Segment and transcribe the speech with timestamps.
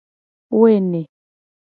[0.59, 1.01] Woene.